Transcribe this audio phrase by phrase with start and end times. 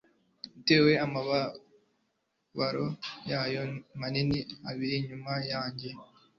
[0.55, 1.41] Yateye amababa
[3.31, 3.63] yayo
[3.99, 4.39] manini
[4.69, 5.89] abiri inyuma yanjye